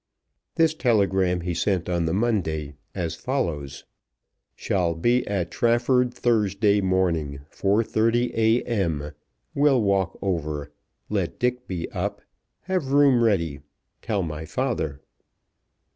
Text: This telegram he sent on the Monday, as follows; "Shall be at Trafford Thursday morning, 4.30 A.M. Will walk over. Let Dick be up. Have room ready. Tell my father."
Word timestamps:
This 0.55 0.73
telegram 0.73 1.41
he 1.41 1.53
sent 1.53 1.87
on 1.87 2.05
the 2.05 2.11
Monday, 2.13 2.73
as 2.95 3.13
follows; 3.13 3.83
"Shall 4.55 4.95
be 4.95 5.23
at 5.27 5.51
Trafford 5.51 6.11
Thursday 6.11 6.81
morning, 6.81 7.41
4.30 7.51 8.33
A.M. 8.33 9.11
Will 9.53 9.79
walk 9.83 10.17
over. 10.19 10.71
Let 11.09 11.37
Dick 11.37 11.67
be 11.67 11.87
up. 11.91 12.23
Have 12.61 12.87
room 12.93 13.23
ready. 13.23 13.59
Tell 14.01 14.23
my 14.23 14.43
father." 14.43 15.01